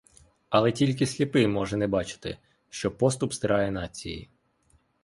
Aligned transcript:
Але 0.49 0.71
тільки 0.71 1.05
сліпий 1.05 1.47
може 1.47 1.77
не 1.77 1.87
бачити, 1.87 2.37
що 2.69 2.91
поступ 2.97 3.33
стирає 3.33 3.71
нації. 3.71 4.29